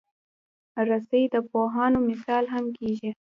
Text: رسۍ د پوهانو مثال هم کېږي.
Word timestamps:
رسۍ 0.89 1.23
د 1.33 1.35
پوهانو 1.51 1.97
مثال 2.09 2.43
هم 2.53 2.65
کېږي. 2.77 3.11